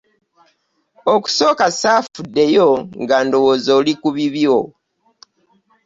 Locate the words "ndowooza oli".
3.25-3.93